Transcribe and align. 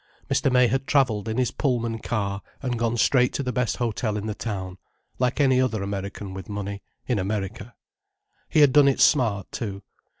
Mr. 0.31 0.51
May 0.51 0.65
had 0.65 0.87
travelled 0.87 1.27
in 1.29 1.37
his 1.37 1.51
Pullman 1.51 1.99
car 1.99 2.41
and 2.63 2.79
gone 2.79 2.97
straight 2.97 3.33
to 3.33 3.43
the 3.43 3.51
best 3.53 3.77
hotel 3.77 4.17
in 4.17 4.25
the 4.25 4.33
town, 4.33 4.79
like 5.19 5.39
any 5.39 5.61
other 5.61 5.83
American 5.83 6.33
with 6.33 6.49
money—in 6.49 7.19
America. 7.19 7.75
He 8.49 8.61
had 8.61 8.73
done 8.73 8.87
it 8.87 8.99
smart, 8.99 9.51
too. 9.51 9.83